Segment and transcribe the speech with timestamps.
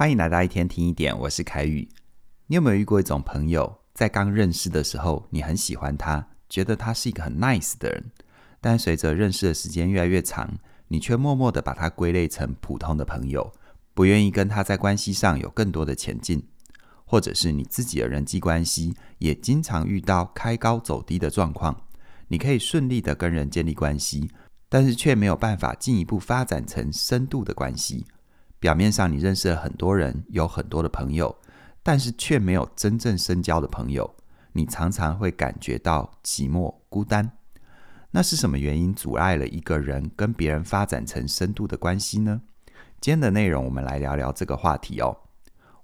[0.00, 1.86] 欢迎来到一天听一点，我是凯宇。
[2.46, 8.10] 你有没有遇过一种朋友，在刚认识的时候，你很喜欢他，觉得他是一个很 nice 的人，
[8.62, 10.58] 但随着认识的时间越来越长，
[10.88, 13.52] 你却默默地把他归类成普通的朋友，
[13.92, 16.48] 不愿意跟他在关系上有更多的前进，
[17.04, 21.78] 或者是你自己的人际关系也经常遇到开高走低的状况。
[22.28, 24.30] 你可以顺利地跟人建立关系，
[24.70, 28.06] 但是却没有办法进一步发展成深度的关系。
[28.60, 31.34] 表面上你认识了很多人，有很多的朋友，
[31.82, 34.14] 但是却没有真正深交的朋友。
[34.52, 37.32] 你常常会感觉到寂寞、孤单。
[38.10, 42.42] 那是什么原因阻碍了一个人跟别人发展成深度的关系呢？
[43.00, 45.16] 今天的内容，我们来聊聊这个话题哦。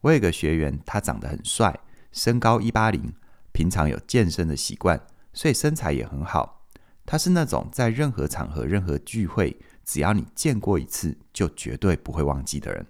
[0.00, 1.78] 我有个学员，他长得很帅，
[2.10, 3.12] 身高一八零，
[3.52, 5.00] 平常有健身的习惯，
[5.32, 6.66] 所以身材也很好。
[7.06, 12.86] 他是那种在任何场合、任何聚会，只要你见过一次，就绝对不会忘记的人。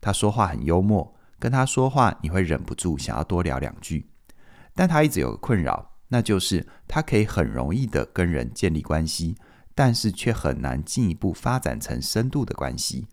[0.00, 4.10] 他说话很幽默，跟他说话你会忍不住想要多聊两句。
[4.74, 9.36] 但他一直有个困扰，那就是他可以很容易的跟人建立关系，
[9.74, 13.08] 但是却很难进一步发展成深度的关系。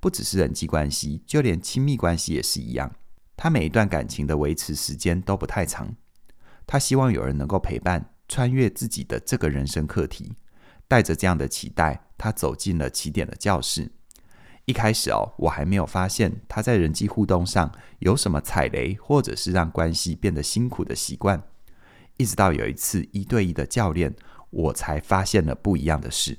[0.00, 2.92] 不只是人际关系，就连亲密关系也是一样。
[3.36, 5.94] 他每一段感情的维持时间都不太长。
[6.66, 10.36] 他希望有人能够陪伴，穿越自己的这个人生课题。
[10.86, 13.92] 带着这样的期待，他走进了起点的教室。
[14.66, 21.42] 一开始哦，我还没有发现他在人际互动上有什么踩雷，或者是让关系变得辛苦的习惯。
[22.16, 24.14] 一直到有一次一对一的教练，
[24.50, 26.38] 我才发现了不一样的事。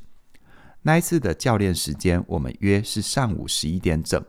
[0.82, 4.24] 那一次的教练时间，我们约是上午十一点整。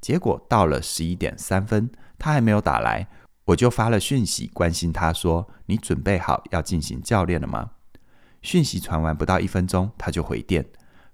[0.00, 3.08] 结果到了十一点三分，他还没有打来，
[3.46, 7.72] 我就发了讯息关心他说：“你准备好要进行教练了吗？”
[8.42, 10.64] 讯息传完不到一分钟，他就回电。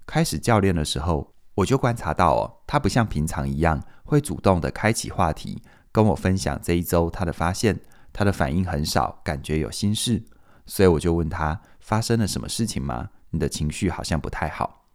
[0.07, 7.81] 开始教练的时候，我就观察到哦，他不像平常一样会主动的开启话题，跟我分享这一周他的发现。
[8.13, 10.25] 他的反应很少，感觉有心事，
[10.65, 13.11] 所以我就问他发生了什么事情吗？
[13.29, 14.87] 你的情绪好像不太好。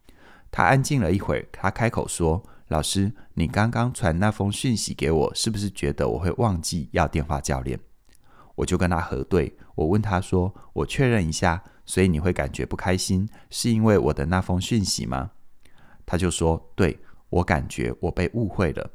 [0.50, 7.80] 他安静了一会儿，他开口说：“老师，你刚刚传那封讯息给我，是不是觉得我会忘记要电话教练？”
[8.56, 15.32] 我就跟他核对，我问他说：“我确认一下。”所以你会感觉不开心，是因为我的那封讯息吗？
[16.06, 17.00] 他就说：“对，
[17.30, 18.92] 我感觉我被误会了。”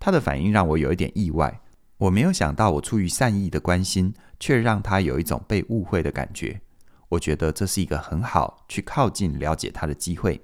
[0.00, 1.60] 他的反应让我有一点意外。
[1.96, 6.60] 我没有想到，我出于善意的关心，却让他有一种被误会的感觉。
[7.08, 10.40] 我觉得这是一个很好去靠近、了解他的机会。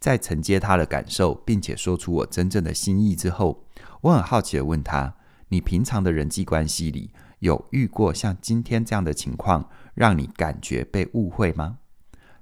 [0.00, 3.64] 在承接他的感受，并且说出我真正的心意之后，
[4.00, 5.14] 我很好奇地问他
[5.48, 7.10] ：“你平常的人际关系里，
[7.40, 11.78] 有遇过像今天这样的情况？”让你感觉被误会吗？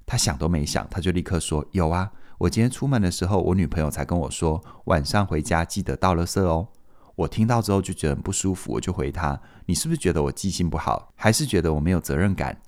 [0.07, 6.69] 他想都没想，他就立刻说：“有啊，我今天出门的时候，我女朋友才跟我说，晚上回家记得倒垃圾哦。”
[7.17, 12.61] 我听到之后就觉得很不舒服，我就回他：“你是不是觉得我记性不好，还是觉得我没有责任感？”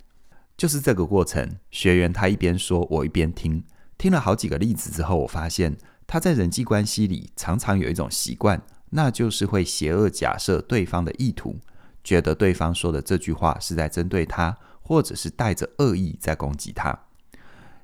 [0.57, 3.63] 就是这个过程，学员他一边说，我一边听，
[3.97, 11.55] 听了好几个例子之后，我发现他在人际关系里常常有一种习惯，那就是会邪恶假设对方的意图，
[12.03, 14.57] 觉得对方说的这句话是在针对他。
[14.83, 16.99] 或者是带着恶意在攻击他，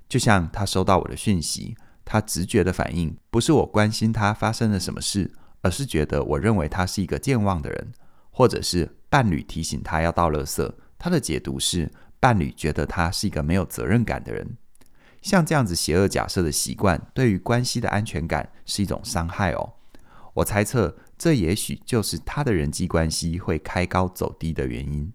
[0.10, 7.94] 就像他收到我的讯息，他直觉的反应不是我关心他发生了什么事，而是觉得我认为他是一个健忘的人，
[8.30, 11.90] 或者是伴侣提醒他要倒垃圾，他的解读是
[12.20, 14.58] 伴侣觉得他是一个没有责任感的人。
[15.22, 19.76] 像这样子邪恶假设的习惯，对于关系的安全感是一种伤害哦。
[20.34, 25.12] 我猜测，这也许就是他的人际关系会开高走低的原因。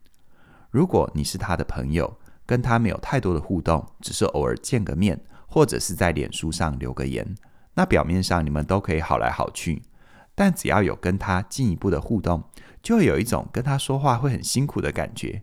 [0.71, 7.35] 如果你是他的朋友，跟他没有太多的互动，只是偶尔见个面，或者是在脸书上留个言，
[7.75, 9.83] 那表面上你们都可以好来好去。
[10.35, 12.43] 但只要有跟他进一步的互动，
[12.83, 15.43] 就会有一种跟他说话会很辛苦的感觉，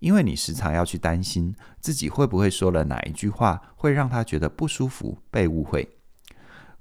[0.00, 5.96] 因为你时常要去担心自己会不会说了哪一句话会让他觉得不舒服、被误会。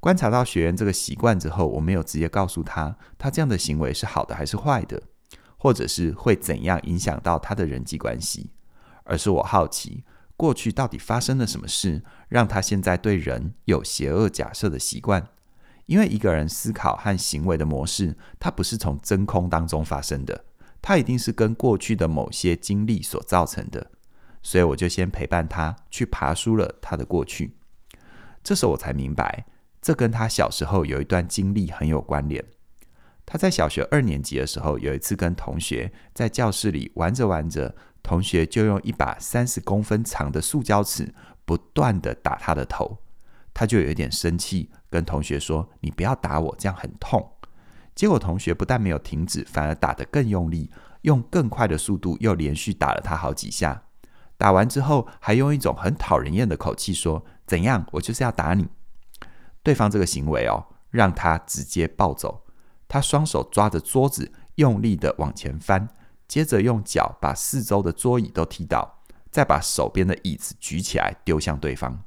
[0.02, 5.02] 观察到学员这个习惯之后，我没有直接告诉他，他这样的行为是好的还是坏的。
[5.64, 8.50] 或者是会怎样影响到他的人际关系，
[9.04, 10.04] 而是我好奇
[10.36, 15.28] 过去到底发生了什么事，让他现在对人有邪恶假设的习惯。
[15.86, 20.46] 因为一个人思考和行为的模式，它不是从真空当中发生的，
[20.82, 23.92] 它一定是跟过去的某些经历所造成的。
[24.42, 27.56] 所以我就先陪伴他去爬梳了他的过去。
[28.44, 29.46] 这时候我才明白，
[29.82, 32.44] 这跟他小时候有一段经历很有关联。
[33.26, 37.74] 他在小学二年级的时候，有一次跟同学在教室里玩着玩着，
[38.04, 41.14] 同学就用一把三十公分长的塑胶尺
[41.46, 42.98] 不断地打他的头，
[43.54, 47.32] 他就有一点生气，跟同学说：“你不要打我，这样很痛。”
[47.96, 50.70] 结果同学不但没有停止，反而打得更用力，
[51.04, 53.84] 用更快的速度又连续打了他好几下。
[54.38, 57.86] 打完之后，还用一种很讨人厌的口气说：“怎样？
[57.92, 58.68] 我就是要打你。”
[59.64, 62.46] 对方这个行为哦，让他直接暴走。
[62.88, 65.88] 他双手抓着桌子，用力的往前翻，
[66.28, 69.00] 接着用脚把四周的桌椅都踢倒，
[69.30, 72.04] 再把手边的椅子举起来丢向对方。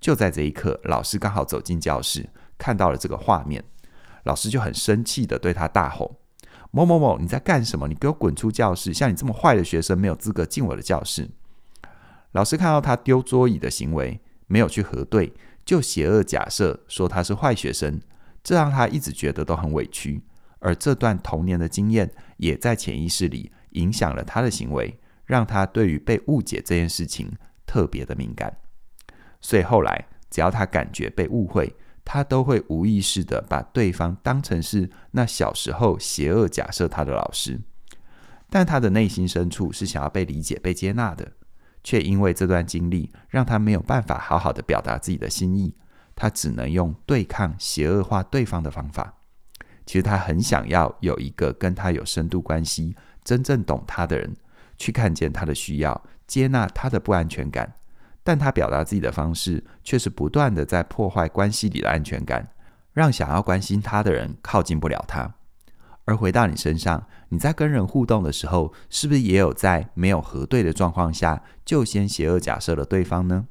[0.00, 3.64] 就在这一刻，老师刚好走进教室，看到了这个画面。
[4.24, 6.16] 老师就很生气的对他大吼
[6.70, 7.88] ：“某某某，你在干什么？
[7.88, 8.92] 你给我滚出教室！
[8.92, 11.30] 像你这么坏的学生，没有资格进我的教室。”
[12.32, 14.20] 老师看到他丢桌椅的行为，
[14.52, 15.32] 没有去核对，
[15.64, 17.98] 就邪恶假设说他是坏学生，
[18.44, 20.20] 这让他一直觉得都很委屈。
[20.58, 27.32] 而这段童年的经验，也在潜意识里影响了他的行为，让他对于被误解这件事情
[27.64, 28.58] 特别的敏感。
[29.40, 37.58] 所以后来，只要他感觉被误会，他都会无意识的把对方当成是那小时候邪恶假设他的老师。
[38.50, 41.32] 但他的内心深处是想要被理解、被接纳的，
[41.82, 45.74] 却因为这段经历让他没有办法好好的表达自己的心意，
[46.14, 49.14] 他只能用对抗、邪恶化对方的方法。
[49.84, 52.94] 其实他很想要有一个跟他有深度关系、
[53.24, 54.36] 真正懂他的人，
[54.78, 57.74] 去看见他的需要，接纳他的不安全感。
[58.22, 62.48] 但他表达自己的方式，却是不断的在破坏关系里的安全感，
[62.92, 65.34] 让想要关心他的人靠近不了他。
[66.04, 73.46] 而回到你身上，你在跟人互动的时候，是不是也有在没有核对的状况下，就先邪恶假设了对方呢？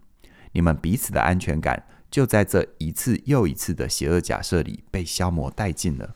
[0.52, 6.16] 你们彼此的安全感，就在这一次又一次的邪恶假设里被消磨殆尽了。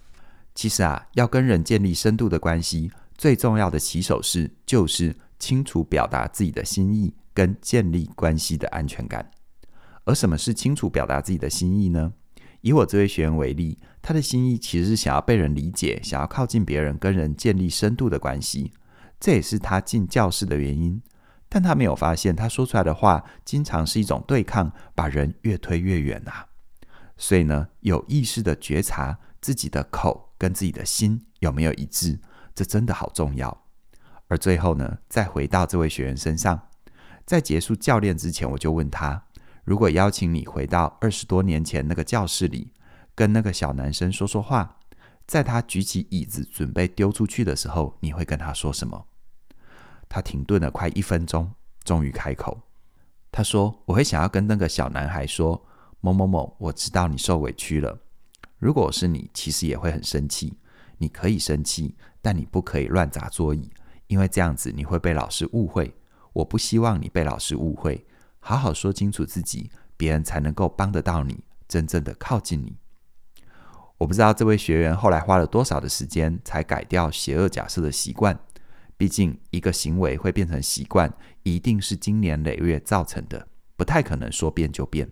[0.53, 7.13] 其实啊，要跟人建立深度的关系，最重要的起手式就是清楚表达自己的心意。
[7.35, 9.29] 跟建立关系的安全感，
[10.05, 12.13] 而什么是清楚表达自己的心意呢？
[12.61, 18.71] 以我这位学员为例，他的心意其实是想要被人理解，想要靠近别人，跟人建立深度的关系，
[19.19, 21.01] 这也是他进教室的原因。
[21.49, 26.45] 但他没有发现，他说出来的话经常是一种对抗，把人越推越远啊。
[27.17, 32.19] 所以呢，有意识的觉察自己的口跟自己的心有没有一致，
[32.53, 33.65] 这真的好重要。
[34.27, 36.67] 而最后呢，再回到这位学员身上。
[37.25, 39.23] 在结束教练之前，我就问他：
[39.63, 42.71] 如果邀请你回到二十多年前那个教室里，
[43.15, 44.77] 跟那个小男生说说话，
[45.25, 49.07] 在他举起椅子准备丢出去的时候，你会跟他说什么？
[50.07, 51.51] 他停顿了快一分钟，
[51.83, 52.61] 终于开口。
[53.31, 55.65] 他说：“我会想要跟那个小男孩说，
[55.99, 57.97] 某某某，我知道你受委屈了。
[58.59, 60.57] 如果我是你，其实也会很生气。
[60.97, 63.69] 你可以生气，但你不可以乱砸桌椅，
[64.07, 65.93] 因为这样子你会被老师误会。”
[66.35, 68.05] 我不希望你被老师误会，
[68.41, 72.75] 好好说清楚自己，别人才能够帮得到你，真正的靠近你。
[73.97, 78.37] 我不知道这位学员后来花了多少的时间才改掉邪恶假设的习惯。
[78.97, 81.13] 毕竟一个行为会变成习惯，
[81.43, 85.09] 一定是经年累月造成的，不太可能说变就变。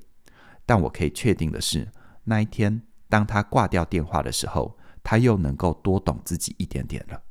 [0.65, 1.89] 但我可以确定的是，
[2.23, 7.21] 那一天当他挂掉电话的时候，他又能够多懂自己一点点了。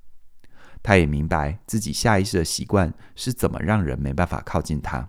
[0.83, 5.09] 他也明白自己下意识的习惯是怎么让人没办法靠近他。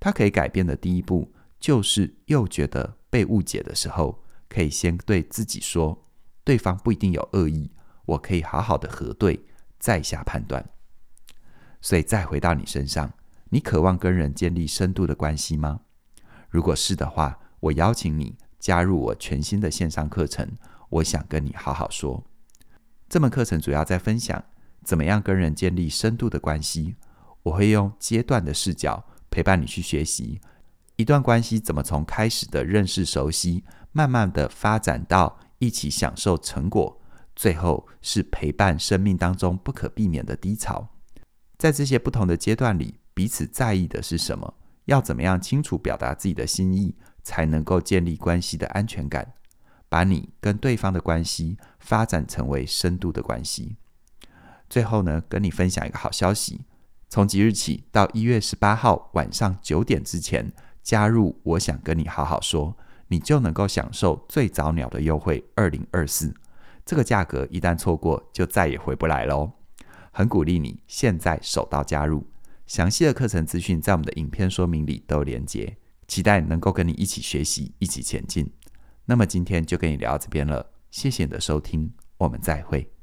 [0.00, 6.04] 他可以改变的第一步，就是又觉得被误解的时候，可以先对自己说
[6.44, 7.70] ：“对方不一定有恶意，
[8.04, 9.44] 我可以好好的核对，
[9.78, 10.68] 再下判断。”
[11.80, 13.12] 所以再回到你身上，
[13.50, 15.80] 你渴望跟人建立深度的关系吗？
[16.48, 20.56] 如果是的话，我邀请你加入我全新的线上课程。
[20.88, 22.24] 我想跟你好好说。
[23.08, 24.44] 这门课程主要在分享。
[24.84, 26.94] 怎么样跟人建立深度的关系？
[27.42, 30.40] 我会用阶段的视角陪伴你去学习
[30.94, 33.64] 一段关系怎么从开始的认识熟悉，
[33.96, 37.00] 慢慢的发展到一起享受成果，
[37.34, 40.86] 最后是陪伴生命当中不可避免的低潮。
[41.56, 44.52] 在这些不同的阶段里，彼此在意的是什么？
[44.84, 49.32] 要怎么样清楚表达自己的心意，才能够建立关系的安全感，
[49.88, 53.78] 把你跟对方的关系发展成为深度的关系。
[54.68, 56.66] 最后呢，跟你分享一个好消息，
[57.08, 62.76] 从即日起到一月十八号晚上九点之前加入，我想跟你好好说，
[63.08, 66.34] 你就能够享受最早鸟的优惠二零二四。
[66.84, 69.52] 这个价格一旦错过，就再也回不来喽。
[70.12, 72.26] 很鼓励你现在手到加入，
[72.66, 75.76] 详细的课程资讯在我们的影片说明里都有连接，
[76.08, 78.50] 期待能够跟你一起学习，一起前进。
[79.04, 82.95] 那么今天就跟你聊到这边了，谢谢你的收听，我们再会。